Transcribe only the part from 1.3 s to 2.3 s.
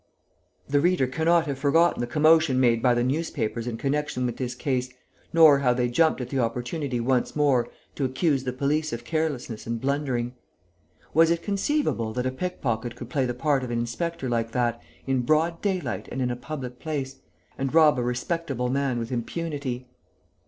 have forgotten the